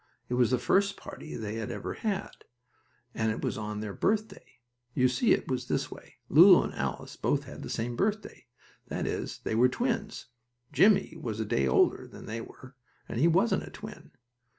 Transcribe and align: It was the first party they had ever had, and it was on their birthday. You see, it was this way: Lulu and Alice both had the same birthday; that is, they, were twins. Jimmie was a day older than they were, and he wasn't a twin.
It 0.29 0.33
was 0.33 0.49
the 0.49 0.57
first 0.57 0.97
party 0.97 1.35
they 1.35 1.57
had 1.57 1.69
ever 1.69 1.93
had, 1.93 2.31
and 3.13 3.31
it 3.31 3.43
was 3.43 3.55
on 3.55 3.81
their 3.81 3.93
birthday. 3.93 4.53
You 4.95 5.07
see, 5.07 5.31
it 5.31 5.47
was 5.47 5.67
this 5.67 5.91
way: 5.91 6.15
Lulu 6.27 6.63
and 6.63 6.73
Alice 6.73 7.15
both 7.15 7.43
had 7.43 7.61
the 7.61 7.69
same 7.69 7.95
birthday; 7.95 8.47
that 8.87 9.05
is, 9.05 9.41
they, 9.43 9.53
were 9.53 9.69
twins. 9.69 10.25
Jimmie 10.73 11.15
was 11.21 11.39
a 11.39 11.45
day 11.45 11.67
older 11.67 12.07
than 12.07 12.25
they 12.25 12.41
were, 12.41 12.73
and 13.07 13.19
he 13.19 13.27
wasn't 13.27 13.61
a 13.61 13.69
twin. 13.69 14.09